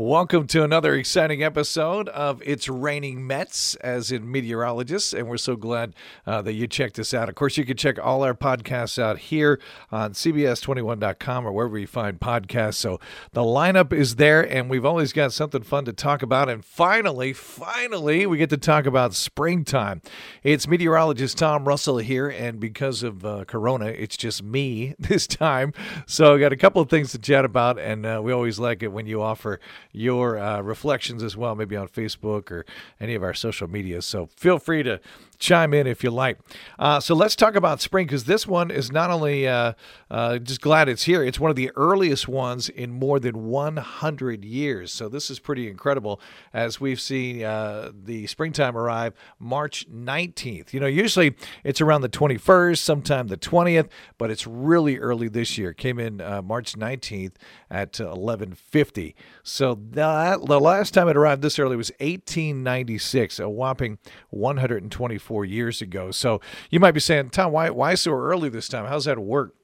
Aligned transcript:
Welcome 0.00 0.46
to 0.46 0.64
another 0.64 0.94
exciting 0.94 1.42
episode 1.42 2.08
of 2.08 2.42
It's 2.46 2.70
Raining 2.70 3.26
Mets, 3.26 3.74
as 3.74 4.10
in 4.10 4.32
meteorologists, 4.32 5.12
and 5.12 5.28
we're 5.28 5.36
so 5.36 5.56
glad 5.56 5.92
uh, 6.26 6.40
that 6.40 6.54
you 6.54 6.66
checked 6.66 6.98
us 6.98 7.12
out. 7.12 7.28
Of 7.28 7.34
course, 7.34 7.58
you 7.58 7.66
can 7.66 7.76
check 7.76 7.98
all 8.02 8.22
our 8.22 8.32
podcasts 8.32 8.98
out 8.98 9.18
here 9.18 9.60
on 9.92 10.14
CBS21.com 10.14 11.46
or 11.46 11.52
wherever 11.52 11.76
you 11.76 11.86
find 11.86 12.18
podcasts. 12.18 12.76
So 12.76 12.98
the 13.32 13.42
lineup 13.42 13.92
is 13.92 14.16
there, 14.16 14.40
and 14.40 14.70
we've 14.70 14.86
always 14.86 15.12
got 15.12 15.34
something 15.34 15.62
fun 15.62 15.84
to 15.84 15.92
talk 15.92 16.22
about. 16.22 16.48
And 16.48 16.64
finally, 16.64 17.34
finally, 17.34 18.24
we 18.24 18.38
get 18.38 18.48
to 18.48 18.56
talk 18.56 18.86
about 18.86 19.12
springtime. 19.12 20.00
It's 20.42 20.66
meteorologist 20.66 21.36
Tom 21.36 21.68
Russell 21.68 21.98
here, 21.98 22.30
and 22.30 22.58
because 22.58 23.02
of 23.02 23.22
uh, 23.26 23.44
Corona, 23.44 23.88
it's 23.88 24.16
just 24.16 24.42
me 24.42 24.94
this 24.98 25.26
time. 25.26 25.74
So 26.06 26.36
I 26.36 26.38
got 26.38 26.54
a 26.54 26.56
couple 26.56 26.80
of 26.80 26.88
things 26.88 27.12
to 27.12 27.18
chat 27.18 27.44
about, 27.44 27.78
and 27.78 28.06
uh, 28.06 28.22
we 28.24 28.32
always 28.32 28.58
like 28.58 28.82
it 28.82 28.88
when 28.88 29.04
you 29.04 29.20
offer 29.20 29.60
your 29.92 30.38
uh, 30.38 30.60
reflections 30.60 31.22
as 31.22 31.36
well, 31.36 31.54
maybe 31.54 31.76
on 31.76 31.88
Facebook 31.88 32.50
or 32.50 32.64
any 33.00 33.14
of 33.14 33.22
our 33.22 33.34
social 33.34 33.68
media. 33.68 34.02
So 34.02 34.26
feel 34.36 34.58
free 34.58 34.82
to 34.82 35.00
chime 35.40 35.74
in 35.74 35.86
if 35.86 36.04
you 36.04 36.10
like. 36.10 36.38
Uh, 36.78 37.00
so 37.00 37.14
let's 37.14 37.34
talk 37.34 37.56
about 37.56 37.80
spring 37.80 38.06
because 38.06 38.24
this 38.24 38.46
one 38.46 38.70
is 38.70 38.92
not 38.92 39.10
only 39.10 39.48
uh, 39.48 39.72
uh, 40.10 40.38
just 40.38 40.60
glad 40.60 40.88
it's 40.88 41.04
here, 41.04 41.24
it's 41.24 41.40
one 41.40 41.50
of 41.50 41.56
the 41.56 41.72
earliest 41.74 42.28
ones 42.28 42.68
in 42.68 42.90
more 42.90 43.18
than 43.18 43.46
100 43.46 44.44
years. 44.44 44.92
So 44.92 45.08
this 45.08 45.30
is 45.30 45.38
pretty 45.40 45.68
incredible 45.68 46.20
as 46.52 46.80
we've 46.80 47.00
seen 47.00 47.42
uh, 47.42 47.90
the 47.92 48.26
springtime 48.26 48.76
arrive 48.76 49.14
March 49.38 49.86
19th. 49.90 50.72
You 50.72 50.80
know, 50.80 50.86
usually 50.86 51.34
it's 51.64 51.80
around 51.80 52.02
the 52.02 52.08
21st, 52.08 52.78
sometime 52.78 53.28
the 53.28 53.38
20th, 53.38 53.88
but 54.18 54.30
it's 54.30 54.46
really 54.46 54.98
early 54.98 55.28
this 55.28 55.56
year. 55.56 55.72
Came 55.72 55.98
in 55.98 56.20
uh, 56.20 56.42
March 56.42 56.74
19th 56.74 57.34
at 57.70 57.98
1150. 57.98 59.16
So 59.42 59.80
that, 59.92 60.44
the 60.44 60.60
last 60.60 60.92
time 60.92 61.08
it 61.08 61.16
arrived 61.16 61.40
this 61.40 61.58
early 61.58 61.76
was 61.76 61.90
1896, 62.00 63.40
a 63.40 63.48
whopping 63.48 63.98
124 64.28 65.29
four 65.30 65.44
years 65.44 65.80
ago. 65.80 66.10
So 66.10 66.40
you 66.70 66.80
might 66.80 66.90
be 66.90 66.98
saying, 66.98 67.30
Tom, 67.30 67.52
why 67.52 67.70
why 67.70 67.94
so 67.94 68.10
early 68.10 68.48
this 68.48 68.66
time? 68.66 68.86
How's 68.86 69.04
that 69.04 69.16
work? 69.16 69.54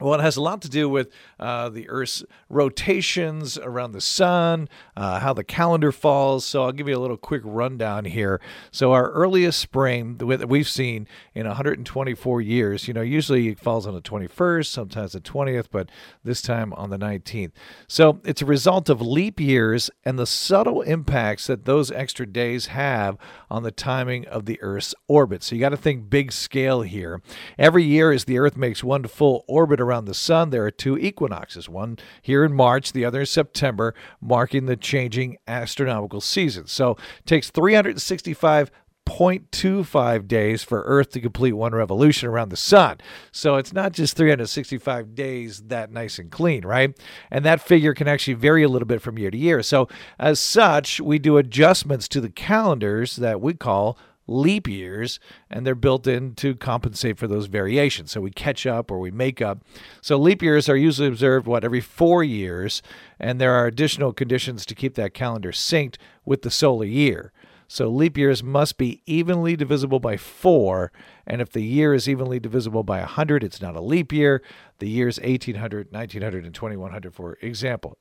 Well, 0.00 0.18
it 0.18 0.22
has 0.22 0.36
a 0.36 0.40
lot 0.40 0.60
to 0.62 0.68
do 0.68 0.88
with 0.88 1.12
uh, 1.38 1.68
the 1.68 1.88
Earth's 1.88 2.24
rotations 2.48 3.56
around 3.56 3.92
the 3.92 4.00
sun, 4.00 4.68
uh, 4.96 5.20
how 5.20 5.32
the 5.32 5.44
calendar 5.44 5.92
falls. 5.92 6.44
So 6.44 6.64
I'll 6.64 6.72
give 6.72 6.88
you 6.88 6.96
a 6.96 6.98
little 6.98 7.16
quick 7.16 7.42
rundown 7.44 8.04
here. 8.04 8.40
So 8.72 8.92
our 8.92 9.12
earliest 9.12 9.60
spring 9.60 10.16
that 10.16 10.48
we've 10.48 10.68
seen 10.68 11.06
in 11.32 11.46
124 11.46 12.40
years, 12.40 12.88
you 12.88 12.94
know, 12.94 13.02
usually 13.02 13.50
it 13.50 13.60
falls 13.60 13.86
on 13.86 13.94
the 13.94 14.00
21st, 14.00 14.66
sometimes 14.66 15.12
the 15.12 15.20
20th, 15.20 15.66
but 15.70 15.90
this 16.24 16.42
time 16.42 16.72
on 16.72 16.90
the 16.90 16.98
19th. 16.98 17.52
So 17.86 18.20
it's 18.24 18.42
a 18.42 18.46
result 18.46 18.88
of 18.88 19.00
leap 19.00 19.38
years 19.38 19.92
and 20.04 20.18
the 20.18 20.26
subtle 20.26 20.82
impacts 20.82 21.46
that 21.46 21.66
those 21.66 21.92
extra 21.92 22.26
days 22.26 22.66
have 22.66 23.16
on 23.48 23.62
the 23.62 23.70
timing 23.70 24.26
of 24.26 24.46
the 24.46 24.60
Earth's 24.60 24.96
orbit. 25.06 25.44
So 25.44 25.54
you 25.54 25.60
got 25.60 25.68
to 25.68 25.76
think 25.76 26.10
big 26.10 26.32
scale 26.32 26.82
here. 26.82 27.22
Every 27.56 27.84
year, 27.84 28.10
as 28.10 28.24
the 28.24 28.40
Earth 28.40 28.56
makes 28.56 28.82
one 28.82 29.04
full 29.04 29.44
orbit 29.46 29.83
around 29.84 30.06
the 30.06 30.14
sun, 30.14 30.50
there 30.50 30.64
are 30.64 30.70
two 30.70 30.98
equinoxes, 30.98 31.68
one 31.68 31.98
here 32.22 32.44
in 32.44 32.52
March, 32.52 32.92
the 32.92 33.04
other 33.04 33.20
in 33.20 33.26
September, 33.26 33.94
marking 34.20 34.66
the 34.66 34.76
changing 34.76 35.36
astronomical 35.46 36.20
season. 36.20 36.66
So 36.66 36.92
it 36.92 37.26
takes 37.26 37.50
365 37.50 38.70
0.25 39.06 40.26
days 40.26 40.62
for 40.62 40.82
Earth 40.82 41.10
to 41.10 41.20
complete 41.20 41.52
one 41.52 41.74
revolution 41.74 42.28
around 42.28 42.48
the 42.48 42.56
sun. 42.56 42.98
So 43.32 43.56
it's 43.56 43.72
not 43.72 43.92
just 43.92 44.16
365 44.16 45.14
days 45.14 45.64
that 45.66 45.90
nice 45.90 46.18
and 46.18 46.30
clean, 46.30 46.64
right? 46.64 46.98
And 47.30 47.44
that 47.44 47.60
figure 47.60 47.94
can 47.94 48.08
actually 48.08 48.34
vary 48.34 48.62
a 48.62 48.68
little 48.68 48.86
bit 48.86 49.02
from 49.02 49.18
year 49.18 49.30
to 49.30 49.36
year. 49.36 49.62
So, 49.62 49.88
as 50.18 50.40
such, 50.40 51.00
we 51.00 51.18
do 51.18 51.36
adjustments 51.36 52.08
to 52.08 52.20
the 52.20 52.30
calendars 52.30 53.16
that 53.16 53.40
we 53.40 53.54
call 53.54 53.98
leap 54.26 54.66
years, 54.66 55.20
and 55.50 55.66
they're 55.66 55.74
built 55.74 56.06
in 56.06 56.34
to 56.36 56.54
compensate 56.54 57.18
for 57.18 57.26
those 57.26 57.46
variations. 57.46 58.12
So 58.12 58.20
we 58.20 58.30
catch 58.30 58.66
up 58.66 58.90
or 58.90 58.98
we 58.98 59.10
make 59.10 59.42
up. 59.42 59.62
So 60.00 60.16
leap 60.16 60.42
years 60.42 60.68
are 60.68 60.76
usually 60.76 61.08
observed, 61.08 61.46
what, 61.46 61.64
every 61.64 61.80
four 61.80 62.24
years, 62.24 62.82
and 63.18 63.40
there 63.40 63.52
are 63.52 63.66
additional 63.66 64.12
conditions 64.12 64.64
to 64.66 64.74
keep 64.74 64.94
that 64.94 65.14
calendar 65.14 65.52
synced 65.52 65.96
with 66.24 66.42
the 66.42 66.50
solar 66.50 66.86
year. 66.86 67.32
So 67.66 67.88
leap 67.88 68.16
years 68.16 68.42
must 68.42 68.76
be 68.78 69.02
evenly 69.06 69.56
divisible 69.56 69.98
by 69.98 70.16
four, 70.16 70.92
and 71.26 71.40
if 71.40 71.50
the 71.50 71.62
year 71.62 71.94
is 71.94 72.08
evenly 72.08 72.38
divisible 72.38 72.82
by 72.82 72.98
100, 73.00 73.42
it's 73.42 73.60
not 73.60 73.74
a 73.74 73.80
leap 73.80 74.12
year. 74.12 74.42
The 74.78 74.88
years 74.88 75.18
1800, 75.18 75.90
1900, 75.90 76.44
and 76.44 76.54
2100, 76.54 77.14
for 77.14 77.38
example. 77.40 77.96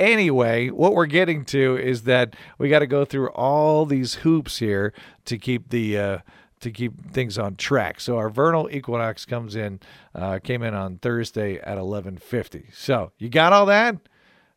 Anyway, 0.00 0.70
what 0.70 0.94
we're 0.94 1.06
getting 1.06 1.44
to 1.44 1.76
is 1.76 2.02
that 2.02 2.34
we 2.58 2.68
got 2.68 2.80
to 2.80 2.86
go 2.86 3.04
through 3.04 3.28
all 3.28 3.86
these 3.86 4.14
hoops 4.14 4.58
here 4.58 4.92
to 5.24 5.38
keep 5.38 5.70
the 5.70 5.96
uh, 5.96 6.18
to 6.60 6.70
keep 6.70 7.12
things 7.12 7.38
on 7.38 7.54
track. 7.56 8.00
So 8.00 8.16
our 8.16 8.28
vernal 8.28 8.68
equinox 8.70 9.24
comes 9.24 9.54
in, 9.54 9.80
uh, 10.14 10.40
came 10.42 10.62
in 10.62 10.74
on 10.74 10.98
Thursday 10.98 11.58
at 11.58 11.78
11:50. 11.78 12.74
So 12.74 13.12
you 13.18 13.28
got 13.28 13.52
all 13.52 13.66
that? 13.66 13.96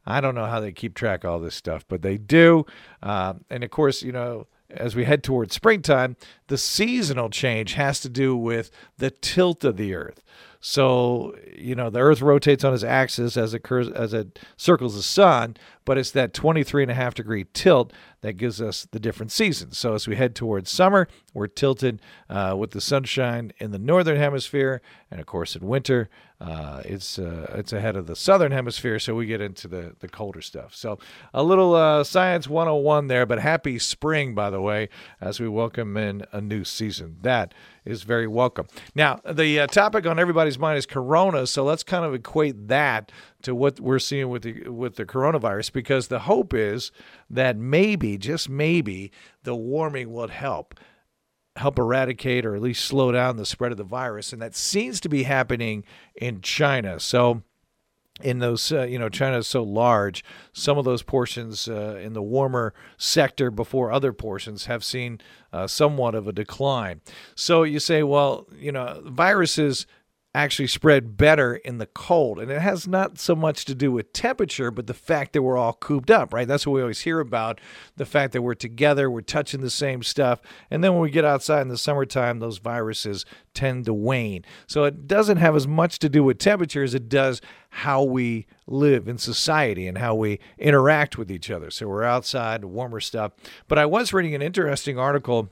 I 0.05 0.21
don't 0.21 0.35
know 0.35 0.45
how 0.45 0.61
they 0.61 0.71
keep 0.71 0.95
track 0.95 1.23
of 1.23 1.29
all 1.31 1.39
this 1.39 1.55
stuff, 1.55 1.85
but 1.87 2.01
they 2.01 2.17
do. 2.17 2.65
Uh, 3.03 3.33
and 3.49 3.63
of 3.63 3.69
course, 3.69 4.01
you 4.01 4.13
know, 4.13 4.47
as 4.69 4.95
we 4.95 5.03
head 5.03 5.23
towards 5.23 5.53
springtime, 5.53 6.15
the 6.47 6.57
seasonal 6.57 7.29
change 7.29 7.73
has 7.73 7.99
to 8.01 8.09
do 8.09 8.35
with 8.35 8.71
the 8.97 9.11
tilt 9.11 9.63
of 9.63 9.77
the 9.77 9.93
Earth. 9.93 10.23
So, 10.59 11.35
you 11.55 11.75
know, 11.75 11.89
the 11.89 11.99
Earth 11.99 12.21
rotates 12.21 12.63
on 12.63 12.73
its 12.73 12.83
axis 12.83 13.37
as 13.37 13.53
it, 13.53 13.57
occurs, 13.57 13.89
as 13.89 14.13
it 14.13 14.39
circles 14.57 14.95
the 14.95 15.03
sun, 15.03 15.55
but 15.85 15.97
it's 15.97 16.11
that 16.11 16.33
23 16.33 16.83
and 16.83 16.91
a 16.91 16.95
half 16.95 17.13
degree 17.13 17.45
tilt 17.53 17.93
that 18.21 18.33
gives 18.33 18.59
us 18.59 18.87
the 18.91 18.99
different 18.99 19.31
seasons. 19.31 19.77
So, 19.77 19.93
as 19.93 20.07
we 20.07 20.15
head 20.15 20.35
towards 20.35 20.69
summer, 20.69 21.07
we're 21.33 21.47
tilted 21.47 22.01
uh, 22.29 22.55
with 22.57 22.71
the 22.71 22.81
sunshine 22.81 23.53
in 23.59 23.71
the 23.71 23.79
northern 23.79 24.17
hemisphere, 24.17 24.81
and 25.11 25.19
of 25.19 25.25
course, 25.27 25.55
in 25.55 25.65
winter, 25.65 26.09
uh, 26.41 26.81
it's 26.83 27.17
uh, 27.17 27.53
it's 27.55 27.71
ahead 27.71 27.95
of 27.95 28.07
the 28.07 28.15
southern 28.15 28.51
hemisphere. 28.51 28.99
So, 28.99 29.15
we 29.15 29.27
get 29.27 29.39
into 29.39 29.67
the, 29.67 29.95
the 29.99 30.07
colder 30.07 30.41
stuff. 30.41 30.75
So, 30.75 30.99
a 31.33 31.43
little 31.43 31.75
uh, 31.75 32.03
science 32.03 32.47
101 32.47 33.07
there, 33.07 33.25
but 33.25 33.39
happy 33.39 33.79
spring, 33.79 34.33
by 34.33 34.49
the 34.49 34.61
way, 34.61 34.89
as 35.21 35.39
we 35.39 35.47
welcome 35.47 35.95
in 35.95 36.25
a 36.33 36.41
new 36.41 36.63
season. 36.63 37.17
That 37.21 37.53
is 37.87 38.03
very 38.03 38.27
welcome. 38.27 38.67
Now, 38.93 39.19
the 39.29 39.61
uh, 39.61 39.67
topic 39.67 40.05
on 40.05 40.19
everybody's 40.19 40.59
mind 40.59 40.77
is 40.77 40.85
corona, 40.85 41.47
so 41.47 41.63
let's 41.63 41.83
kind 41.83 42.05
of 42.05 42.13
equate 42.13 42.67
that 42.67 43.11
to 43.43 43.55
what 43.55 43.79
we're 43.79 43.99
seeing 43.99 44.29
with 44.29 44.43
the 44.43 44.69
with 44.69 44.95
the 44.95 45.05
coronavirus 45.05 45.71
because 45.71 46.07
the 46.07 46.19
hope 46.19 46.53
is 46.53 46.91
that 47.29 47.57
maybe, 47.57 48.17
just 48.17 48.49
maybe, 48.49 49.11
the 49.43 49.55
warming 49.55 50.11
will 50.11 50.27
help 50.27 50.75
help 51.55 51.79
eradicate 51.79 52.45
or 52.45 52.55
at 52.55 52.61
least 52.61 52.85
slow 52.85 53.11
down 53.11 53.35
the 53.35 53.45
spread 53.45 53.71
of 53.71 53.79
the 53.79 53.83
virus 53.83 54.31
and 54.31 54.39
that 54.39 54.55
seems 54.55 54.99
to 55.01 55.09
be 55.09 55.23
happening 55.23 55.83
in 56.15 56.39
China. 56.41 56.99
So 56.99 57.41
in 58.21 58.39
those, 58.39 58.71
uh, 58.71 58.83
you 58.83 58.97
know, 58.97 59.09
China 59.09 59.37
is 59.37 59.47
so 59.47 59.63
large. 59.63 60.23
Some 60.53 60.77
of 60.77 60.85
those 60.85 61.03
portions 61.03 61.67
uh, 61.67 61.99
in 62.01 62.13
the 62.13 62.21
warmer 62.21 62.73
sector 62.97 63.51
before 63.51 63.91
other 63.91 64.13
portions 64.13 64.65
have 64.65 64.83
seen 64.83 65.19
uh, 65.53 65.67
somewhat 65.67 66.15
of 66.15 66.27
a 66.27 66.31
decline. 66.31 67.01
So 67.35 67.63
you 67.63 67.79
say, 67.79 68.03
well, 68.03 68.47
you 68.57 68.71
know, 68.71 69.01
viruses 69.05 69.85
actually 70.35 70.67
spread 70.67 71.17
better 71.17 71.55
in 71.55 71.79
the 71.79 71.85
cold. 71.87 72.39
And 72.39 72.51
it 72.51 72.61
has 72.61 72.87
not 72.87 73.17
so 73.17 73.35
much 73.35 73.65
to 73.65 73.73
do 73.73 73.91
with 73.91 74.13
temperature, 74.13 74.69
but 74.69 74.85
the 74.85 74.93
fact 74.93 75.33
that 75.33 75.41
we're 75.41 75.57
all 75.57 75.73
cooped 75.73 76.11
up, 76.11 76.33
right? 76.33 76.47
That's 76.47 76.67
what 76.67 76.73
we 76.73 76.81
always 76.81 77.01
hear 77.01 77.19
about 77.19 77.59
the 77.95 78.05
fact 78.05 78.33
that 78.33 78.43
we're 78.43 78.53
together, 78.53 79.09
we're 79.09 79.21
touching 79.21 79.61
the 79.61 79.69
same 79.69 80.03
stuff. 80.03 80.39
And 80.69 80.83
then 80.83 80.93
when 80.93 81.01
we 81.01 81.09
get 81.09 81.25
outside 81.25 81.61
in 81.61 81.69
the 81.69 81.77
summertime, 81.77 82.39
those 82.39 82.59
viruses 82.59 83.25
tend 83.53 83.85
to 83.85 83.93
wane. 83.93 84.45
So 84.67 84.83
it 84.83 85.07
doesn't 85.07 85.37
have 85.37 85.55
as 85.55 85.67
much 85.67 85.97
to 85.99 86.09
do 86.09 86.23
with 86.23 86.37
temperature 86.37 86.83
as 86.83 86.93
it 86.93 87.09
does 87.09 87.41
how 87.69 88.03
we 88.03 88.45
live 88.67 89.07
in 89.07 89.17
society 89.17 89.87
and 89.87 89.97
how 89.97 90.13
we 90.13 90.39
interact 90.57 91.17
with 91.17 91.31
each 91.31 91.49
other. 91.49 91.71
So 91.71 91.87
we're 91.87 92.03
outside, 92.03 92.63
warmer 92.63 92.99
stuff. 92.99 93.31
But 93.67 93.79
I 93.79 93.85
was 93.85 94.13
reading 94.13 94.35
an 94.35 94.41
interesting 94.41 94.99
article 94.99 95.51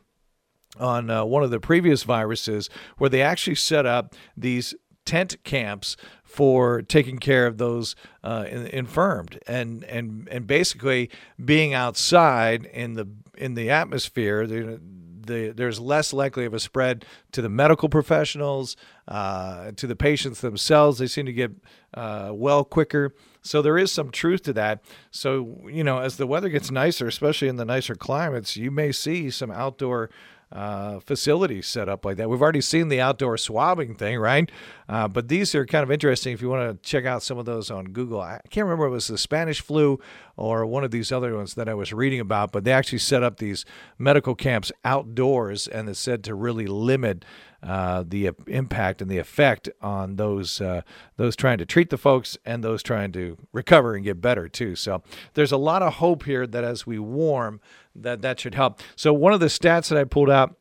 on 0.80 1.10
uh, 1.10 1.26
one 1.26 1.44
of 1.44 1.52
the 1.52 1.60
previous 1.60 2.04
viruses 2.04 2.70
where 2.98 3.10
they 3.10 3.22
actually 3.22 3.56
set 3.56 3.86
up 3.86 4.16
these 4.36 4.76
tent 5.06 5.36
camps 5.44 5.96
for 6.24 6.82
taking 6.82 7.20
care 7.20 7.46
of 7.46 7.58
those 7.58 7.96
uh, 8.24 8.46
infirmed 8.50 9.40
and 9.48 9.84
and 9.86 10.28
and 10.30 10.48
basically 10.48 11.10
being 11.44 11.74
outside 11.74 12.66
in 12.66 12.96
the 12.96 13.08
in 13.38 13.54
the 13.54 13.70
atmosphere 13.70 14.48
the, 14.48 14.80
the, 15.26 15.50
there's 15.50 15.80
less 15.80 16.14
likely 16.14 16.46
of 16.46 16.54
a 16.54 16.60
spread 16.60 17.06
to 17.32 17.42
the 17.42 17.50
medical 17.50 17.90
professionals 17.90 18.76
uh, 19.08 19.72
to 19.76 19.88
the 19.88 19.96
patients 19.96 20.42
themselves. 20.42 21.00
They 21.00 21.08
seem 21.08 21.26
to 21.26 21.34
get 21.34 21.52
uh, 21.94 22.32
well 22.34 22.64
quicker. 22.64 23.14
So 23.42 23.62
there 23.62 23.78
is 23.78 23.92
some 23.92 24.12
truth 24.12 24.44
to 24.44 24.54
that. 24.54 24.84
So 25.12 25.68
you 25.70 25.84
know 25.84 26.00
as 26.00 26.18
the 26.18 26.28
weather 26.28 26.50
gets 26.50 26.72
nicer 26.72 27.08
especially 27.08 27.48
in 27.48 27.56
the 27.58 27.66
nicer 27.66 27.96
climates 27.96 28.58
you 28.58 28.72
may 28.72 28.92
see 28.92 29.30
some 29.30 29.52
outdoor 29.52 30.10
uh, 30.56 31.02
facilities 31.02 31.68
set 31.68 31.90
up 31.90 32.06
like 32.06 32.16
that. 32.16 32.30
We've 32.30 32.42
already 32.42 32.62
seen 32.62 32.88
the 32.88 33.02
outdoor 33.02 33.38
swabbing 33.38 33.94
thing, 33.94 34.18
right? 34.18 34.50
Uh, 34.88 35.08
but 35.10 35.28
these 35.28 35.54
are 35.54 35.66
kind 35.66 35.84
of 35.84 35.92
interesting 35.92 36.34
if 36.34 36.42
you 36.42 36.48
want 36.50 36.82
to 36.82 36.90
check 36.90 37.06
out 37.06 37.22
some 37.22 37.38
of 37.38 37.46
those 37.46 37.70
on 37.70 37.88
Google. 37.88 38.22
I 38.22 38.40
can't 38.50 38.64
remember 38.64 38.86
if 38.86 38.92
it 38.92 38.94
was 38.94 39.08
the 39.08 39.18
Spanish 39.18 39.60
flu 39.60 40.00
or 40.38 40.66
one 40.66 40.86
of 40.86 40.92
these 40.92 41.12
other 41.12 41.36
ones 41.36 41.56
that 41.56 41.68
I 41.68 41.74
was 41.74 41.92
reading 41.92 42.22
about, 42.22 42.54
but 42.54 42.64
they 42.64 42.72
actually 42.72 43.00
set 43.00 43.22
up 43.22 43.38
these 43.38 43.66
medical 44.00 44.34
camps 44.34 44.72
outdoors 44.86 45.68
and 45.68 45.90
it's 45.90 46.00
said 46.00 46.24
to 46.24 46.34
really 46.34 46.68
limit 46.68 47.26
uh, 47.64 48.04
the 48.08 48.32
impact 48.48 49.02
and 49.02 49.10
the 49.10 49.18
effect 49.18 49.70
on 49.82 50.16
those 50.16 50.62
uh, 50.62 50.82
those 51.18 51.36
trying 51.36 51.58
to 51.58 51.66
treat 51.66 51.90
the 51.90 51.98
folks 51.98 52.38
and 52.46 52.64
those 52.64 52.84
trying 52.84 53.12
to 53.14 53.38
recover 53.52 53.96
and 53.96 54.04
get 54.04 54.22
better 54.22 54.48
too. 54.48 54.76
So 54.76 55.02
there's 55.34 55.52
a 55.52 55.58
lot 55.58 55.82
of 55.82 55.96
hope 55.96 56.24
here 56.24 56.46
that 56.48 56.64
as 56.64 56.86
we 56.86 57.00
warm, 57.00 57.60
that 57.96 58.22
that 58.22 58.40
should 58.40 58.56
help. 58.56 58.82
So 58.96 59.14
one 59.14 59.34
of 59.34 59.40
the 59.40 59.48
stats 59.48 59.90
that 59.90 59.98
I 59.98 60.04
pulled 60.04 60.30
out 60.30 60.58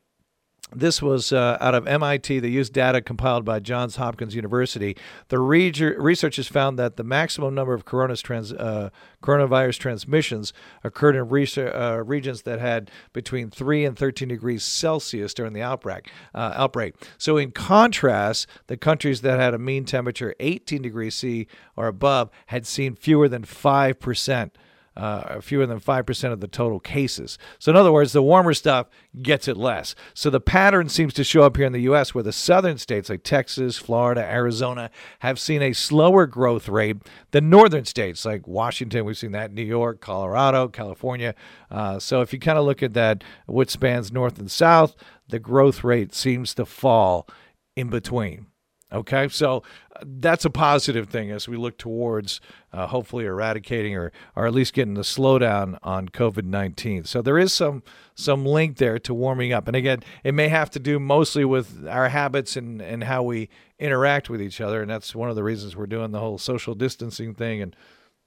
this 0.72 1.02
was 1.02 1.32
uh, 1.32 1.56
out 1.60 1.74
of 1.74 1.86
MIT. 1.86 2.40
They 2.40 2.48
used 2.48 2.72
data 2.72 3.00
compiled 3.00 3.44
by 3.44 3.60
Johns 3.60 3.96
Hopkins 3.96 4.34
University. 4.34 4.96
The 5.28 5.38
re- 5.38 5.70
researchers 5.70 6.48
found 6.48 6.78
that 6.78 6.96
the 6.96 7.04
maximum 7.04 7.54
number 7.54 7.74
of 7.74 7.84
trans- 7.84 8.52
uh, 8.52 8.90
coronavirus 9.22 9.78
transmissions 9.78 10.52
occurred 10.82 11.16
in 11.16 11.28
re- 11.28 11.46
uh, 11.56 11.96
regions 11.98 12.42
that 12.42 12.60
had 12.60 12.90
between 13.12 13.50
3 13.50 13.84
and 13.84 13.96
13 13.96 14.28
degrees 14.28 14.62
Celsius 14.64 15.34
during 15.34 15.52
the 15.52 15.62
outbreak. 15.62 16.10
Uh, 16.34 16.52
outbreak. 16.54 16.94
So, 17.18 17.36
in 17.36 17.50
contrast, 17.52 18.46
the 18.66 18.76
countries 18.76 19.20
that 19.20 19.38
had 19.38 19.54
a 19.54 19.58
mean 19.58 19.84
temperature 19.84 20.34
18 20.40 20.82
degrees 20.82 21.14
C 21.14 21.46
or 21.76 21.86
above 21.86 22.30
had 22.46 22.66
seen 22.66 22.96
fewer 22.96 23.28
than 23.28 23.44
5 23.44 24.00
percent 24.00 24.56
uh, 24.96 25.40
fewer 25.40 25.66
than 25.66 25.80
5% 25.80 26.32
of 26.32 26.40
the 26.40 26.46
total 26.46 26.80
cases. 26.80 27.38
So, 27.58 27.70
in 27.70 27.76
other 27.76 27.92
words, 27.92 28.12
the 28.12 28.22
warmer 28.22 28.54
stuff 28.54 28.86
gets 29.20 29.48
it 29.48 29.56
less. 29.56 29.94
So, 30.14 30.30
the 30.30 30.40
pattern 30.40 30.88
seems 30.88 31.12
to 31.14 31.24
show 31.24 31.42
up 31.42 31.56
here 31.56 31.66
in 31.66 31.72
the 31.72 31.82
U.S., 31.82 32.14
where 32.14 32.22
the 32.24 32.32
southern 32.32 32.78
states 32.78 33.08
like 33.08 33.22
Texas, 33.22 33.76
Florida, 33.76 34.22
Arizona 34.22 34.90
have 35.20 35.38
seen 35.38 35.62
a 35.62 35.72
slower 35.72 36.26
growth 36.26 36.68
rate 36.68 36.98
than 37.32 37.50
northern 37.50 37.84
states 37.84 38.24
like 38.24 38.46
Washington. 38.46 39.04
We've 39.04 39.18
seen 39.18 39.32
that 39.32 39.52
New 39.52 39.62
York, 39.62 40.00
Colorado, 40.00 40.68
California. 40.68 41.34
Uh, 41.70 41.98
so, 41.98 42.20
if 42.20 42.32
you 42.32 42.38
kind 42.38 42.58
of 42.58 42.64
look 42.64 42.82
at 42.82 42.94
that, 42.94 43.24
which 43.46 43.70
spans 43.70 44.12
north 44.12 44.38
and 44.38 44.50
south, 44.50 44.94
the 45.28 45.38
growth 45.38 45.82
rate 45.82 46.14
seems 46.14 46.54
to 46.54 46.64
fall 46.64 47.28
in 47.76 47.88
between. 47.88 48.46
Okay, 48.94 49.26
so 49.26 49.64
uh, 49.96 50.04
that's 50.04 50.44
a 50.44 50.50
positive 50.50 51.08
thing 51.08 51.32
as 51.32 51.48
we 51.48 51.56
look 51.56 51.76
towards 51.76 52.40
uh, 52.72 52.86
hopefully 52.86 53.24
eradicating 53.24 53.96
or, 53.96 54.12
or 54.36 54.46
at 54.46 54.54
least 54.54 54.72
getting 54.72 54.94
the 54.94 55.00
slowdown 55.00 55.78
on 55.82 56.08
COVID 56.08 56.44
19. 56.44 57.02
So 57.02 57.20
there 57.20 57.36
is 57.36 57.52
some 57.52 57.82
some 58.14 58.46
link 58.46 58.76
there 58.76 59.00
to 59.00 59.12
warming 59.12 59.52
up. 59.52 59.66
And 59.66 59.76
again, 59.76 60.04
it 60.22 60.32
may 60.32 60.46
have 60.46 60.70
to 60.70 60.78
do 60.78 61.00
mostly 61.00 61.44
with 61.44 61.88
our 61.88 62.08
habits 62.08 62.56
and, 62.56 62.80
and 62.80 63.02
how 63.02 63.24
we 63.24 63.48
interact 63.80 64.30
with 64.30 64.40
each 64.40 64.60
other. 64.60 64.80
And 64.80 64.88
that's 64.88 65.12
one 65.12 65.28
of 65.28 65.34
the 65.34 65.42
reasons 65.42 65.74
we're 65.74 65.86
doing 65.86 66.12
the 66.12 66.20
whole 66.20 66.38
social 66.38 66.76
distancing 66.76 67.34
thing 67.34 67.60
and 67.60 67.74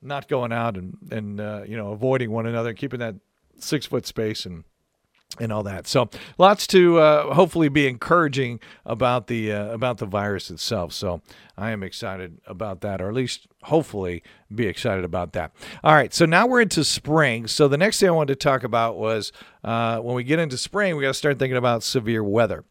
not 0.02 0.28
going 0.28 0.52
out 0.52 0.76
and, 0.76 0.98
and 1.10 1.40
uh, 1.40 1.64
you 1.66 1.78
know, 1.78 1.92
avoiding 1.92 2.30
one 2.32 2.46
another, 2.46 2.74
keeping 2.74 3.00
that 3.00 3.16
six 3.58 3.86
foot 3.86 4.06
space 4.06 4.46
and 4.46 4.66
and 5.40 5.52
all 5.52 5.64
that. 5.64 5.88
So 5.88 6.10
lots 6.38 6.66
to 6.68 7.00
uh, 7.00 7.34
hopefully 7.34 7.70
be 7.70 7.88
encouraging 7.88 8.60
about 8.86 9.28
the 9.28 9.52
uh, 9.52 9.72
about 9.72 9.98
the 9.98 10.06
virus 10.06 10.50
itself. 10.50 10.94
So 10.94 11.22
I 11.58 11.72
am 11.72 11.84
excited 11.84 12.40
about 12.48 12.82
that, 12.82 13.02
or 13.02 13.10
at 13.10 13.14
least 13.14 13.48
hopefully 13.64 14.24
be 14.54 14.68
excited 14.68 15.04
about 15.04 15.34
that. 15.34 15.52
All 15.84 15.94
right, 15.94 16.14
so 16.14 16.26
now 16.26 16.48
we're 16.48 16.62
into 16.62 16.84
spring. 16.84 17.48
So 17.48 17.68
the 17.68 17.78
next 17.78 18.00
thing 18.00 18.10
I 18.10 18.14
wanted 18.14 18.40
to 18.40 18.44
talk 18.44 18.64
about 18.64 18.98
was 18.98 19.32
uh, 19.64 20.00
when 20.00 20.16
we 20.16 20.24
get 20.24 20.40
into 20.40 20.58
spring, 20.58 20.96
we 20.96 21.04
got 21.04 21.10
to 21.10 21.14
start 21.14 21.40
thinking 21.40 21.58
about 21.58 21.84
severe 21.84 22.24
weather. 22.24 22.64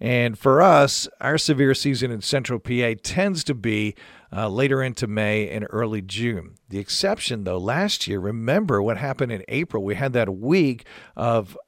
And 0.00 0.38
for 0.38 0.62
us, 0.62 1.08
our 1.20 1.38
severe 1.38 1.74
season 1.74 2.12
in 2.12 2.20
central 2.20 2.60
PA 2.60 2.94
tends 3.02 3.42
to 3.44 3.54
be 3.54 3.96
uh, 4.32 4.48
later 4.48 4.80
into 4.80 5.08
May 5.08 5.48
and 5.48 5.66
early 5.70 6.02
June. 6.02 6.54
The 6.68 6.78
exception, 6.78 7.44
though, 7.44 7.58
last 7.58 8.06
year, 8.06 8.20
remember 8.20 8.80
what 8.80 8.98
happened 8.98 9.32
in 9.32 9.42
April? 9.48 9.82
We 9.82 9.96
had 9.96 10.12
that 10.12 10.36
week 10.36 10.86
of 11.16 11.58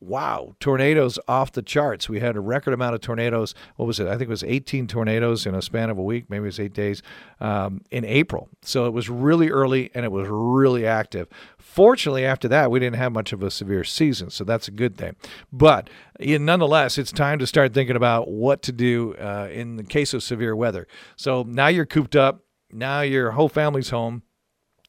wow, 0.00 0.54
tornadoes 0.60 1.18
off 1.28 1.52
the 1.52 1.62
charts. 1.62 2.08
We 2.08 2.20
had 2.20 2.36
a 2.36 2.40
record 2.40 2.72
amount 2.72 2.94
of 2.94 3.02
tornadoes. 3.02 3.54
What 3.76 3.86
was 3.86 4.00
it? 4.00 4.06
I 4.06 4.12
think 4.12 4.22
it 4.22 4.28
was 4.28 4.42
18 4.42 4.86
tornadoes 4.86 5.46
in 5.46 5.54
a 5.54 5.62
span 5.62 5.90
of 5.90 5.98
a 5.98 6.02
week, 6.02 6.30
maybe 6.30 6.44
it 6.44 6.46
was 6.46 6.60
eight 6.60 6.72
days 6.72 7.02
um, 7.40 7.82
in 7.90 8.04
April. 8.04 8.48
So 8.62 8.86
it 8.86 8.92
was 8.92 9.08
really 9.08 9.50
early 9.50 9.90
and 9.94 10.04
it 10.04 10.12
was 10.12 10.26
really 10.28 10.86
active. 10.86 11.28
Fortunately, 11.58 12.24
after 12.24 12.48
that, 12.48 12.70
we 12.70 12.80
didn't 12.80 12.96
have 12.96 13.12
much 13.12 13.32
of 13.32 13.42
a 13.42 13.50
severe 13.50 13.84
season, 13.84 14.30
so 14.30 14.42
that's 14.42 14.68
a 14.68 14.72
good 14.72 14.96
thing. 14.96 15.16
But 15.52 15.90
nonetheless, 16.18 16.98
it's 16.98 17.12
time 17.12 17.38
to 17.38 17.46
start 17.46 17.74
thinking 17.74 17.96
about 17.96 18.28
what 18.28 18.62
to 18.62 18.72
do 18.72 19.14
uh, 19.14 19.48
in 19.52 19.76
the 19.76 19.84
case 19.84 20.14
of 20.14 20.22
severe 20.22 20.56
weather. 20.56 20.86
So 21.16 21.44
now 21.46 21.68
you're 21.68 21.86
cooped 21.86 22.16
up. 22.16 22.44
Now 22.72 23.00
your 23.00 23.32
whole 23.32 23.48
family's 23.48 23.90
home 23.90 24.22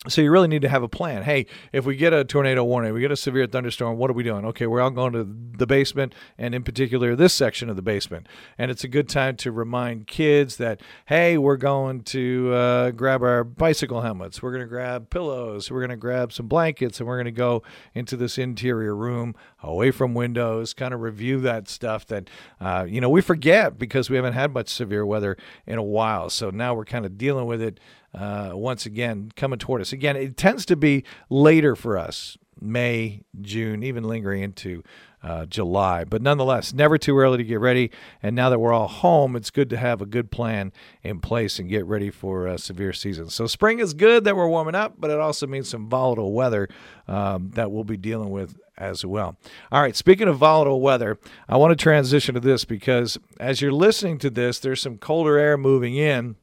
so 0.08 0.20
you 0.20 0.32
really 0.32 0.48
need 0.48 0.64
to 0.64 0.70
have 0.70 0.82
a 0.82 0.88
plan. 0.88 1.22
Hey, 1.22 1.46
if 1.72 1.86
we 1.86 1.96
get 1.96 2.12
a 2.12 2.24
tornado 2.24 2.64
warning, 2.64 2.92
we 2.92 3.02
get 3.02 3.12
a 3.12 3.16
severe 3.16 3.46
thunderstorm, 3.46 4.00
what 4.00 4.10
are 4.10 4.14
we 4.14 4.24
doing? 4.24 4.46
Okay, 4.46 4.66
we're 4.66 4.82
all 4.82 4.90
going 4.90 5.14
to 5.14 5.24
the 5.24 5.68
basement, 5.68 6.16
and 6.40 6.56
in 6.56 6.64
particular 6.64 7.16
this 7.16 7.36
section 7.36 7.70
of 7.70 7.76
the 7.76 7.84
basement. 7.84 8.26
And 8.58 8.72
it's 8.72 8.84
a 8.84 8.88
good 8.88 9.08
time 9.08 9.36
to 9.38 9.52
remind 9.52 10.08
kids 10.08 10.58
that 10.58 10.82
hey, 11.06 11.38
we're 11.38 11.58
going 11.58 12.02
to 12.02 12.52
uh, 12.52 12.92
grab 12.92 13.22
our 13.22 13.44
bicycle 13.44 14.02
helmets, 14.02 14.42
we're 14.42 14.52
going 14.52 14.64
to 14.64 14.68
grab 14.68 15.12
pillows, 15.12 15.70
we're 15.70 15.82
going 15.82 15.92
to 15.92 15.98
grab 15.98 16.34
some 16.34 16.48
blankets, 16.48 17.00
and 17.00 17.08
we're 17.08 17.18
going 17.18 17.26
to 17.26 17.32
go 17.32 17.62
into 17.94 18.18
this 18.18 18.40
interior 18.40 18.96
room 18.96 19.36
away 19.62 19.92
from 19.92 20.16
windows. 20.16 20.74
Kind 20.74 20.96
of 20.96 21.02
review 21.02 21.40
that 21.42 21.70
stuff 21.70 22.08
that 22.08 22.28
uh, 22.60 22.88
you 22.90 23.02
know 23.02 23.10
we 23.10 23.22
forget 23.22 23.78
because 23.78 24.10
we 24.10 24.16
haven't 24.16 24.34
had 24.34 24.52
much 24.52 24.70
severe 24.70 25.06
weather 25.06 25.38
in 25.68 25.78
a 25.78 25.84
while. 25.84 26.32
So 26.32 26.50
now 26.50 26.74
we're 26.74 26.86
kind 26.86 27.06
of 27.06 27.20
dealing 27.20 27.46
with 27.46 27.62
it 27.62 27.80
uh, 28.14 28.52
once 28.54 28.86
again 28.86 29.32
coming 29.36 29.60
toward 29.60 29.82
us. 29.82 29.94
Again, 29.94 30.16
it 30.16 30.38
tends 30.38 30.66
to 30.68 30.76
be 30.76 31.04
later 31.30 31.76
for 31.76 31.98
us 31.98 32.38
May, 32.60 33.24
June, 33.42 33.84
even 33.84 34.04
lingering 34.04 34.44
into 34.44 34.84
uh, 35.24 35.46
July. 35.46 36.04
But 36.04 36.22
nonetheless, 36.22 36.74
never 36.74 36.98
too 36.98 37.18
early 37.18 37.38
to 37.38 37.44
get 37.44 37.60
ready. 37.60 37.92
And 38.22 38.36
now 38.36 38.50
that 38.50 38.60
we're 38.60 38.74
all 38.74 38.88
home, 38.88 39.36
it's 39.36 39.50
good 39.52 39.70
to 39.72 39.78
have 39.78 40.02
a 40.02 40.06
good 40.06 40.32
plan 40.32 40.72
in 41.04 41.20
place 41.20 41.60
and 41.60 41.70
get 41.70 41.86
ready 41.86 42.10
for 42.10 42.48
a 42.48 42.58
severe 42.58 42.94
season. 42.94 43.30
So 43.30 43.48
spring 43.48 43.80
is 43.80 43.94
good 43.94 44.24
that 44.24 44.36
we're 44.36 44.48
warming 44.48 44.76
up, 44.76 44.96
but 44.98 45.12
it 45.12 45.20
also 45.20 45.48
means 45.48 45.70
some 45.70 45.90
volatile 45.90 46.34
weather 46.34 46.70
um, 47.08 47.52
that 47.56 47.72
we'll 47.72 47.84
be 47.84 47.98
dealing 47.98 48.30
with 48.32 48.58
as 48.78 49.06
well. 49.06 49.38
All 49.72 49.82
right, 49.82 49.96
speaking 49.96 50.28
of 50.28 50.38
volatile 50.38 50.82
weather, 50.82 51.20
I 51.48 51.58
want 51.58 51.72
to 51.72 51.82
transition 51.82 52.34
to 52.34 52.40
this 52.40 52.66
because 52.66 53.18
as 53.40 53.62
you're 53.62 53.72
listening 53.72 54.18
to 54.20 54.30
this, 54.30 54.60
there's 54.60 54.82
some 54.82 54.98
colder 54.98 55.38
air 55.38 55.58
moving 55.58 55.96
in 55.96 56.36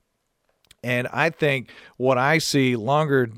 and 0.82 1.08
I 1.12 1.30
think 1.30 1.70
what 1.96 2.19
I 2.19 2.38
see 2.38 2.76
longer, 2.76 3.30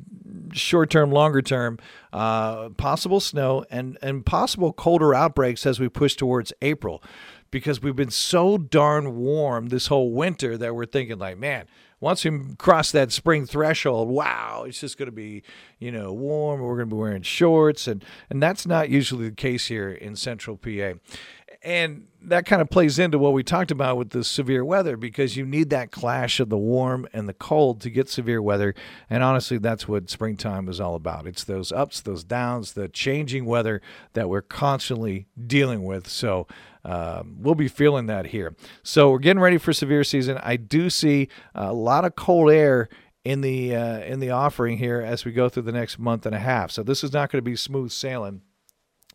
short 0.52 0.90
term, 0.90 1.10
longer 1.10 1.42
term, 1.42 1.78
uh, 2.12 2.70
possible 2.70 3.20
snow 3.20 3.64
and, 3.70 3.96
and 4.02 4.24
possible 4.26 4.72
colder 4.72 5.14
outbreaks 5.14 5.64
as 5.64 5.80
we 5.80 5.88
push 5.88 6.16
towards 6.16 6.52
April. 6.62 7.02
Because 7.50 7.82
we've 7.82 7.96
been 7.96 8.10
so 8.10 8.58
darn 8.58 9.16
warm 9.16 9.70
this 9.70 9.88
whole 9.88 10.12
winter 10.12 10.56
that 10.56 10.72
we're 10.72 10.86
thinking, 10.86 11.18
like, 11.18 11.36
man, 11.36 11.66
once 12.00 12.24
we 12.24 12.54
cross 12.58 12.90
that 12.92 13.12
spring 13.12 13.44
threshold, 13.44 14.08
wow, 14.08 14.64
it's 14.66 14.80
just 14.80 14.96
going 14.96 15.06
to 15.06 15.12
be, 15.12 15.42
you 15.78 15.92
know, 15.92 16.12
warm. 16.12 16.60
We're 16.60 16.76
going 16.76 16.88
to 16.88 16.94
be 16.94 17.00
wearing 17.00 17.22
shorts, 17.22 17.86
and 17.86 18.04
and 18.30 18.42
that's 18.42 18.66
not 18.66 18.88
usually 18.88 19.28
the 19.28 19.34
case 19.34 19.66
here 19.66 19.90
in 19.90 20.16
Central 20.16 20.56
PA 20.56 20.94
and 21.62 22.06
that 22.22 22.46
kind 22.46 22.62
of 22.62 22.70
plays 22.70 22.98
into 22.98 23.18
what 23.18 23.32
we 23.32 23.42
talked 23.42 23.70
about 23.70 23.96
with 23.96 24.10
the 24.10 24.24
severe 24.24 24.64
weather 24.64 24.96
because 24.96 25.36
you 25.36 25.44
need 25.44 25.70
that 25.70 25.90
clash 25.90 26.40
of 26.40 26.48
the 26.48 26.56
warm 26.58 27.06
and 27.12 27.28
the 27.28 27.34
cold 27.34 27.80
to 27.82 27.90
get 27.90 28.08
severe 28.08 28.40
weather. 28.40 28.74
And 29.08 29.22
honestly, 29.22 29.58
that's 29.58 29.86
what 29.86 30.10
springtime 30.10 30.68
is 30.68 30.80
all 30.80 30.94
about. 30.94 31.26
It's 31.26 31.44
those 31.44 31.72
ups, 31.72 32.00
those 32.00 32.24
downs, 32.24 32.72
the 32.72 32.88
changing 32.88 33.44
weather 33.44 33.80
that 34.14 34.28
we're 34.28 34.42
constantly 34.42 35.26
dealing 35.46 35.84
with. 35.84 36.08
So 36.08 36.46
um, 36.84 37.36
we'll 37.40 37.54
be 37.54 37.68
feeling 37.68 38.06
that 38.06 38.26
here. 38.26 38.54
So 38.82 39.10
we're 39.10 39.18
getting 39.18 39.40
ready 39.40 39.58
for 39.58 39.72
severe 39.72 40.04
season. 40.04 40.38
I 40.42 40.56
do 40.56 40.88
see 40.88 41.28
a 41.54 41.72
lot 41.72 42.04
of 42.04 42.16
cold 42.16 42.50
air 42.50 42.88
in 43.22 43.42
the 43.42 43.76
uh, 43.76 43.98
in 44.00 44.20
the 44.20 44.30
offering 44.30 44.78
here 44.78 45.00
as 45.00 45.26
we 45.26 45.32
go 45.32 45.50
through 45.50 45.64
the 45.64 45.72
next 45.72 45.98
month 45.98 46.24
and 46.24 46.34
a 46.34 46.38
half. 46.38 46.70
So 46.70 46.82
this 46.82 47.04
is 47.04 47.12
not 47.12 47.30
going 47.30 47.44
to 47.44 47.50
be 47.50 47.56
smooth 47.56 47.90
sailing 47.92 48.40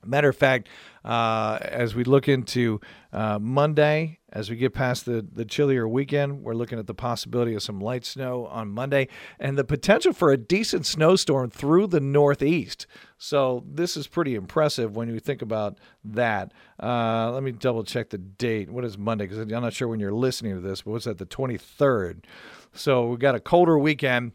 Matter 0.06 0.30
of 0.30 0.36
fact, 0.36 0.70
uh, 1.04 1.60
as 1.62 1.96
we 1.96 2.04
look 2.04 2.28
into 2.28 2.80
uh, 3.14 3.40
Monday, 3.40 4.20
as 4.32 4.50
we 4.50 4.58
get 4.58 4.74
past 4.74 5.06
the, 5.06 5.26
the 5.32 5.46
chillier 5.46 5.88
weekend, 5.88 6.44
we're 6.44 6.54
looking 6.54 6.78
at 6.78 6.88
the 6.88 6.94
possibility 6.94 7.54
of 7.56 7.64
some 7.64 7.80
light 7.80 8.06
snow 8.06 8.48
on 8.48 8.70
Monday 8.70 9.08
and 9.40 9.58
the 9.58 9.64
potential 9.64 10.12
for 10.12 10.32
a 10.32 10.38
decent 10.38 10.86
snowstorm 10.86 11.50
through 11.50 11.88
the 11.88 12.00
Northeast. 12.00 12.86
So, 13.18 13.64
this 13.66 13.96
is 13.96 14.08
pretty 14.08 14.36
impressive 14.36 14.96
when 14.96 15.08
you 15.08 15.20
think 15.20 15.42
about 15.42 15.78
that. 16.04 16.52
Uh, 16.82 17.32
let 17.32 17.44
me 17.44 17.52
double 17.52 17.84
check 17.84 18.10
the 18.10 18.18
date. 18.18 18.70
What 18.70 18.84
is 18.84 18.98
Monday? 18.98 19.26
Because 19.26 19.38
I'm 19.38 19.48
not 19.48 19.74
sure 19.74 19.88
when 19.88 20.00
you're 20.00 20.12
listening 20.12 20.56
to 20.56 20.62
this, 20.62 20.82
but 20.82 20.92
what's 20.92 21.06
that, 21.06 21.18
the 21.18 21.26
23rd? 21.26 22.26
So, 22.74 23.08
we've 23.08 23.20
got 23.20 23.36
a 23.36 23.40
colder 23.40 23.78
weekend 23.78 24.34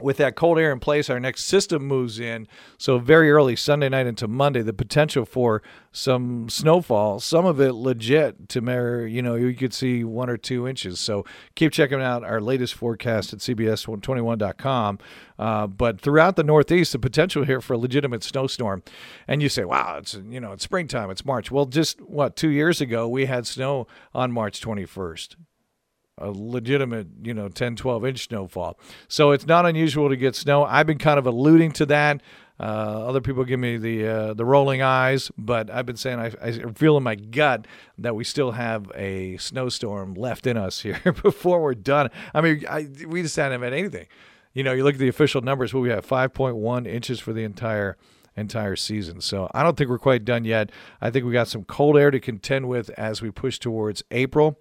with 0.00 0.18
that 0.18 0.36
cold 0.36 0.58
air 0.58 0.72
in 0.72 0.80
place, 0.80 1.08
our 1.08 1.18
next 1.18 1.44
system 1.44 1.86
moves 1.86 2.20
in. 2.20 2.46
So, 2.78 2.98
very 2.98 3.30
early 3.30 3.56
Sunday 3.56 3.88
night 3.88 4.06
into 4.06 4.28
Monday, 4.28 4.62
the 4.62 4.72
potential 4.72 5.24
for 5.24 5.62
some 5.92 6.48
snowfall, 6.48 7.20
some 7.20 7.46
of 7.46 7.60
it 7.60 7.72
legit 7.72 8.48
to 8.50 8.60
where, 8.60 9.06
you 9.06 9.22
know, 9.22 9.34
you 9.34 9.54
could 9.54 9.72
see 9.72 10.04
one 10.04 10.28
or 10.28 10.36
two 10.36 10.68
inches. 10.68 11.00
So, 11.00 11.24
keep 11.54 11.72
checking 11.72 12.02
out 12.02 12.24
our 12.24 12.40
latest 12.40 12.74
forecast 12.74 13.32
at 13.32 13.38
CBS21.com. 13.40 14.98
Uh, 15.38 15.66
but 15.66 16.00
throughout 16.00 16.36
the 16.36 16.44
Northeast, 16.44 16.92
the 16.92 16.98
potential 16.98 17.44
here 17.44 17.60
for 17.60 17.74
a 17.74 17.78
legitimate 17.78 18.22
snowstorm. 18.22 18.82
And 19.28 19.42
you 19.42 19.48
say, 19.48 19.64
wow, 19.64 19.96
it's, 19.98 20.14
you 20.14 20.40
know, 20.40 20.52
it's 20.52 20.64
springtime, 20.64 21.10
it's 21.10 21.24
March. 21.24 21.50
Well, 21.50 21.66
just 21.66 22.00
what, 22.00 22.36
two 22.36 22.50
years 22.50 22.80
ago, 22.80 23.08
we 23.08 23.26
had 23.26 23.46
snow 23.46 23.86
on 24.14 24.32
March 24.32 24.60
21st 24.60 25.36
a 26.18 26.30
legitimate, 26.30 27.08
you 27.22 27.34
know, 27.34 27.48
10, 27.48 27.76
12 27.76 28.06
inch 28.06 28.28
snowfall. 28.28 28.78
So 29.08 29.32
it's 29.32 29.46
not 29.46 29.66
unusual 29.66 30.08
to 30.08 30.16
get 30.16 30.34
snow. 30.34 30.64
I've 30.64 30.86
been 30.86 30.98
kind 30.98 31.18
of 31.18 31.26
alluding 31.26 31.72
to 31.72 31.86
that. 31.86 32.22
Uh, 32.58 32.62
other 33.06 33.20
people 33.20 33.44
give 33.44 33.60
me 33.60 33.76
the 33.76 34.06
uh, 34.06 34.34
the 34.34 34.44
rolling 34.44 34.80
eyes, 34.80 35.30
but 35.36 35.68
I've 35.68 35.84
been 35.84 35.96
saying 35.96 36.18
I, 36.18 36.32
I 36.42 36.72
feel 36.72 36.96
in 36.96 37.02
my 37.02 37.14
gut 37.14 37.66
that 37.98 38.16
we 38.16 38.24
still 38.24 38.52
have 38.52 38.90
a 38.94 39.36
snowstorm 39.36 40.14
left 40.14 40.46
in 40.46 40.56
us 40.56 40.80
here 40.80 41.00
before 41.22 41.62
we're 41.62 41.74
done. 41.74 42.08
I 42.32 42.40
mean, 42.40 42.64
I, 42.68 42.88
we 43.06 43.20
just 43.20 43.36
haven't 43.36 43.60
had 43.60 43.74
anything. 43.74 44.06
You 44.54 44.62
know, 44.62 44.72
you 44.72 44.84
look 44.84 44.94
at 44.94 45.00
the 45.00 45.08
official 45.08 45.42
numbers. 45.42 45.74
Well, 45.74 45.82
we 45.82 45.90
have 45.90 46.06
5.1 46.06 46.86
inches 46.86 47.20
for 47.20 47.34
the 47.34 47.44
entire 47.44 47.98
entire 48.36 48.76
season. 48.76 49.20
So 49.20 49.50
I 49.52 49.62
don't 49.62 49.76
think 49.76 49.90
we're 49.90 49.98
quite 49.98 50.24
done 50.24 50.44
yet. 50.44 50.70
I 51.00 51.10
think 51.10 51.26
we 51.26 51.32
got 51.32 51.48
some 51.48 51.64
cold 51.64 51.98
air 51.98 52.10
to 52.10 52.20
contend 52.20 52.68
with 52.68 52.90
as 52.90 53.20
we 53.20 53.30
push 53.30 53.58
towards 53.58 54.02
April. 54.10 54.58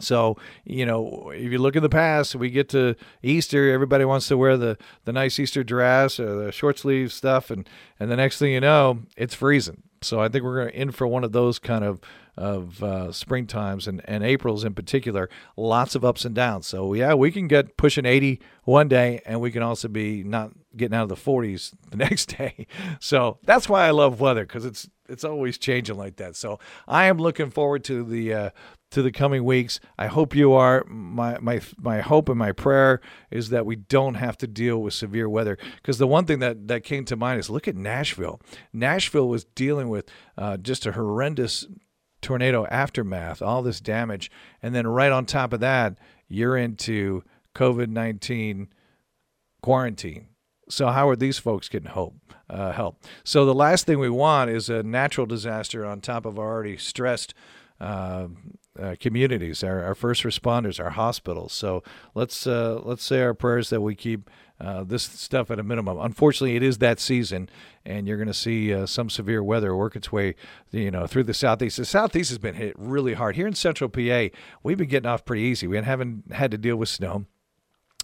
So, 0.00 0.36
you 0.64 0.84
know, 0.84 1.30
if 1.34 1.50
you 1.50 1.58
look 1.58 1.76
in 1.76 1.82
the 1.82 1.88
past, 1.88 2.34
we 2.34 2.50
get 2.50 2.68
to 2.70 2.96
Easter, 3.22 3.72
everybody 3.72 4.04
wants 4.04 4.28
to 4.28 4.36
wear 4.36 4.56
the, 4.56 4.76
the 5.04 5.12
nice 5.12 5.38
Easter 5.38 5.64
dress 5.64 6.20
or 6.20 6.44
the 6.44 6.52
short 6.52 6.78
sleeve 6.78 7.12
stuff, 7.12 7.50
and, 7.50 7.68
and 7.98 8.10
the 8.10 8.16
next 8.16 8.38
thing 8.38 8.52
you 8.52 8.60
know, 8.60 9.00
it's 9.16 9.34
freezing. 9.34 9.82
So 10.02 10.20
I 10.20 10.28
think 10.28 10.44
we're 10.44 10.62
going 10.62 10.72
to 10.72 10.80
in 10.80 10.90
for 10.92 11.06
one 11.06 11.24
of 11.24 11.32
those 11.32 11.58
kind 11.58 11.84
of 11.84 12.00
of 12.36 12.82
uh, 12.82 13.10
spring 13.12 13.46
times 13.46 13.88
and, 13.88 14.02
and 14.04 14.22
April's 14.22 14.62
in 14.62 14.74
particular. 14.74 15.30
Lots 15.56 15.94
of 15.94 16.04
ups 16.04 16.24
and 16.24 16.34
downs. 16.34 16.66
So 16.66 16.92
yeah, 16.92 17.14
we 17.14 17.30
can 17.30 17.48
get 17.48 17.76
pushing 17.76 18.04
80 18.04 18.40
one 18.64 18.88
day, 18.88 19.22
and 19.24 19.40
we 19.40 19.50
can 19.50 19.62
also 19.62 19.88
be 19.88 20.22
not 20.22 20.52
getting 20.76 20.94
out 20.94 21.04
of 21.04 21.08
the 21.08 21.14
40s 21.14 21.72
the 21.90 21.96
next 21.96 22.36
day. 22.36 22.66
So 23.00 23.38
that's 23.44 23.68
why 23.68 23.86
I 23.86 23.90
love 23.90 24.20
weather 24.20 24.44
because 24.44 24.64
it's 24.64 24.88
it's 25.08 25.24
always 25.24 25.56
changing 25.56 25.96
like 25.96 26.16
that. 26.16 26.36
So 26.36 26.58
I 26.88 27.04
am 27.04 27.18
looking 27.18 27.50
forward 27.50 27.84
to 27.84 28.04
the 28.04 28.34
uh, 28.34 28.50
to 28.96 29.02
the 29.02 29.12
coming 29.12 29.44
weeks. 29.44 29.78
I 29.98 30.06
hope 30.06 30.34
you 30.34 30.54
are. 30.54 30.82
My 30.88 31.38
my 31.38 31.60
my 31.76 32.00
hope 32.00 32.30
and 32.30 32.38
my 32.38 32.52
prayer 32.52 33.02
is 33.30 33.50
that 33.50 33.66
we 33.66 33.76
don't 33.76 34.14
have 34.14 34.38
to 34.38 34.46
deal 34.46 34.80
with 34.80 34.94
severe 34.94 35.28
weather. 35.28 35.58
Because 35.76 35.98
the 35.98 36.06
one 36.06 36.24
thing 36.24 36.38
that 36.38 36.66
that 36.68 36.82
came 36.82 37.04
to 37.04 37.14
mind 37.14 37.38
is 37.38 37.50
look 37.50 37.68
at 37.68 37.76
Nashville. 37.76 38.40
Nashville 38.72 39.28
was 39.28 39.44
dealing 39.44 39.90
with 39.90 40.08
uh, 40.38 40.56
just 40.56 40.86
a 40.86 40.92
horrendous 40.92 41.66
tornado 42.22 42.66
aftermath, 42.68 43.42
all 43.42 43.62
this 43.62 43.80
damage, 43.80 44.30
and 44.62 44.74
then 44.74 44.86
right 44.86 45.12
on 45.12 45.26
top 45.26 45.52
of 45.52 45.60
that, 45.60 45.98
you're 46.26 46.56
into 46.56 47.22
COVID 47.54 47.88
nineteen 47.88 48.68
quarantine. 49.60 50.28
So 50.70 50.88
how 50.88 51.06
are 51.10 51.16
these 51.16 51.38
folks 51.38 51.68
getting 51.68 51.90
hope, 51.90 52.32
uh, 52.48 52.72
help? 52.72 53.04
So 53.24 53.44
the 53.44 53.54
last 53.54 53.84
thing 53.84 53.98
we 53.98 54.08
want 54.08 54.50
is 54.50 54.70
a 54.70 54.82
natural 54.82 55.26
disaster 55.26 55.84
on 55.84 56.00
top 56.00 56.24
of 56.24 56.38
already 56.38 56.78
stressed 56.78 57.34
uh, 57.78 58.28
uh, 58.80 58.96
communities, 59.00 59.62
our, 59.64 59.82
our 59.82 59.94
first 59.94 60.22
responders, 60.22 60.82
our 60.82 60.90
hospitals. 60.90 61.52
So 61.52 61.82
let's 62.14 62.46
uh, 62.46 62.80
let's 62.82 63.04
say 63.04 63.22
our 63.22 63.34
prayers 63.34 63.70
that 63.70 63.80
we 63.80 63.94
keep 63.94 64.30
uh, 64.60 64.84
this 64.84 65.02
stuff 65.02 65.50
at 65.50 65.58
a 65.58 65.62
minimum. 65.62 65.98
Unfortunately, 65.98 66.56
it 66.56 66.62
is 66.62 66.78
that 66.78 66.98
season, 66.98 67.48
and 67.84 68.08
you're 68.08 68.16
going 68.16 68.26
to 68.26 68.34
see 68.34 68.72
uh, 68.72 68.86
some 68.86 69.10
severe 69.10 69.42
weather 69.42 69.76
work 69.76 69.96
its 69.96 70.10
way, 70.10 70.34
you 70.70 70.90
know, 70.90 71.06
through 71.06 71.24
the 71.24 71.34
southeast. 71.34 71.76
The 71.76 71.84
southeast 71.84 72.30
has 72.30 72.38
been 72.38 72.54
hit 72.54 72.74
really 72.78 73.14
hard. 73.14 73.36
Here 73.36 73.46
in 73.46 73.54
Central 73.54 73.90
PA, 73.90 74.28
we've 74.62 74.78
been 74.78 74.88
getting 74.88 75.08
off 75.08 75.24
pretty 75.24 75.42
easy. 75.42 75.66
We 75.66 75.76
haven't 75.76 76.32
had 76.32 76.50
to 76.52 76.58
deal 76.58 76.76
with 76.76 76.88
snow. 76.88 77.26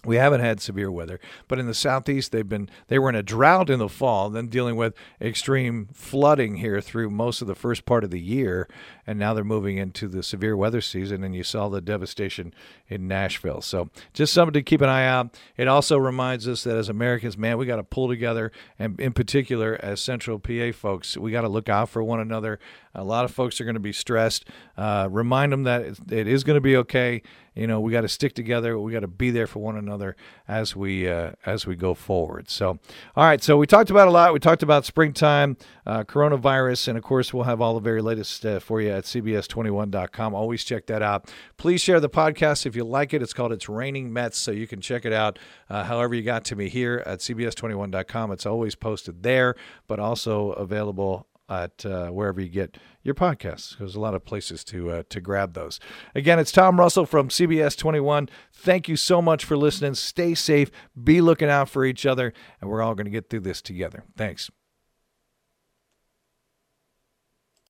We 0.05 0.17
haven't 0.17 0.41
had 0.41 0.59
severe 0.59 0.91
weather, 0.91 1.19
but 1.47 1.59
in 1.59 1.65
the 1.65 1.73
southeast 1.73 2.33
they've 2.33 2.47
been 2.47 2.69
they 2.89 2.99
were 2.99 3.07
in 3.07 3.15
a 3.15 3.23
drought 3.23 3.69
in 3.69 3.79
the 3.79 3.87
fall, 3.87 4.29
then 4.29 4.47
dealing 4.47 4.75
with 4.75 4.93
extreme 5.21 5.87
flooding 5.93 6.57
here 6.57 6.81
through 6.81 7.09
most 7.09 7.41
of 7.41 7.47
the 7.47 7.55
first 7.55 7.85
part 7.85 8.03
of 8.03 8.09
the 8.09 8.19
year, 8.19 8.67
and 9.05 9.19
now 9.19 9.33
they're 9.33 9.43
moving 9.43 9.77
into 9.77 10.07
the 10.07 10.23
severe 10.23 10.55
weather 10.55 10.81
season 10.81 11.23
and 11.23 11.35
you 11.35 11.43
saw 11.43 11.69
the 11.69 11.81
devastation 11.81 12.53
in 12.87 13.07
Nashville. 13.07 13.61
So, 13.61 13.89
just 14.13 14.33
something 14.33 14.53
to 14.53 14.61
keep 14.61 14.81
an 14.81 14.89
eye 14.89 15.05
out. 15.05 15.37
It 15.57 15.67
also 15.67 15.97
reminds 15.97 16.47
us 16.47 16.63
that 16.63 16.77
as 16.77 16.89
Americans, 16.89 17.37
man, 17.37 17.57
we 17.57 17.65
got 17.65 17.77
to 17.77 17.83
pull 17.83 18.07
together 18.07 18.51
and 18.79 18.99
in 18.99 19.13
particular 19.13 19.79
as 19.81 20.01
Central 20.01 20.39
PA 20.39 20.71
folks, 20.73 21.17
we 21.17 21.31
got 21.31 21.41
to 21.41 21.49
look 21.49 21.69
out 21.69 21.89
for 21.89 22.03
one 22.03 22.19
another. 22.19 22.59
A 22.95 23.03
lot 23.03 23.25
of 23.25 23.31
folks 23.31 23.59
are 23.59 23.65
going 23.65 23.73
to 23.73 23.79
be 23.79 23.93
stressed. 23.93 24.47
Uh, 24.77 25.07
remind 25.11 25.51
them 25.51 25.63
that 25.63 25.99
it 26.11 26.27
is 26.27 26.43
going 26.43 26.55
to 26.55 26.61
be 26.61 26.77
okay 26.77 27.21
you 27.55 27.67
know 27.67 27.79
we 27.79 27.91
got 27.91 28.01
to 28.01 28.07
stick 28.07 28.33
together 28.33 28.77
we 28.79 28.91
got 28.91 29.01
to 29.01 29.07
be 29.07 29.31
there 29.31 29.47
for 29.47 29.59
one 29.59 29.77
another 29.77 30.15
as 30.47 30.75
we 30.75 31.07
uh, 31.07 31.31
as 31.45 31.65
we 31.67 31.75
go 31.75 31.93
forward 31.93 32.49
so 32.49 32.79
all 33.15 33.25
right 33.25 33.43
so 33.43 33.57
we 33.57 33.67
talked 33.67 33.89
about 33.89 34.07
a 34.07 34.11
lot 34.11 34.33
we 34.33 34.39
talked 34.39 34.63
about 34.63 34.85
springtime 34.85 35.57
uh, 35.85 36.03
coronavirus 36.03 36.87
and 36.87 36.97
of 36.97 37.03
course 37.03 37.33
we'll 37.33 37.43
have 37.43 37.61
all 37.61 37.73
the 37.73 37.79
very 37.79 38.01
latest 38.01 38.45
uh, 38.45 38.59
for 38.59 38.81
you 38.81 38.92
at 38.93 39.03
cbs21.com 39.03 40.33
always 40.33 40.63
check 40.63 40.85
that 40.85 41.01
out 41.01 41.31
please 41.57 41.81
share 41.81 41.99
the 41.99 42.09
podcast 42.09 42.65
if 42.65 42.75
you 42.75 42.83
like 42.83 43.13
it 43.13 43.21
it's 43.21 43.33
called 43.33 43.51
it's 43.51 43.67
raining 43.67 44.11
mets 44.11 44.37
so 44.37 44.51
you 44.51 44.67
can 44.67 44.79
check 44.79 45.05
it 45.05 45.13
out 45.13 45.39
uh, 45.69 45.83
however 45.83 46.15
you 46.15 46.21
got 46.21 46.43
to 46.45 46.55
me 46.55 46.69
here 46.69 47.03
at 47.05 47.19
cbs21.com 47.19 48.31
it's 48.31 48.45
always 48.45 48.75
posted 48.75 49.23
there 49.23 49.55
but 49.87 49.99
also 49.99 50.51
available 50.51 51.27
at 51.49 51.85
uh, 51.85 52.07
wherever 52.09 52.41
you 52.41 52.49
get 52.49 52.77
your 53.03 53.15
podcasts. 53.15 53.77
There's 53.77 53.95
a 53.95 53.99
lot 53.99 54.13
of 54.13 54.25
places 54.25 54.63
to 54.65 54.89
uh, 54.91 55.03
to 55.09 55.21
grab 55.21 55.53
those. 55.53 55.79
Again, 56.15 56.39
it's 56.39 56.51
Tom 56.51 56.79
Russell 56.79 57.05
from 57.05 57.29
CBS 57.29 57.77
21. 57.77 58.29
Thank 58.51 58.87
you 58.87 58.95
so 58.95 59.21
much 59.21 59.45
for 59.45 59.57
listening. 59.57 59.95
Stay 59.95 60.33
safe. 60.33 60.71
Be 61.01 61.21
looking 61.21 61.49
out 61.49 61.69
for 61.69 61.85
each 61.85 62.05
other, 62.05 62.33
and 62.61 62.69
we're 62.69 62.81
all 62.81 62.95
going 62.95 63.05
to 63.05 63.11
get 63.11 63.29
through 63.29 63.41
this 63.41 63.61
together. 63.61 64.03
Thanks. 64.15 64.49